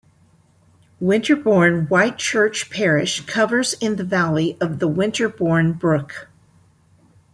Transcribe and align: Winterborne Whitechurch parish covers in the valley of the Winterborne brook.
Winterborne 0.99 1.85
Whitechurch 1.87 2.71
parish 2.71 3.23
covers 3.27 3.73
in 3.73 3.97
the 3.97 4.03
valley 4.03 4.57
of 4.59 4.79
the 4.79 4.87
Winterborne 4.89 5.73
brook. 5.77 6.27